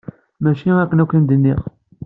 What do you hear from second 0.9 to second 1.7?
akk i m-d-nniɣ!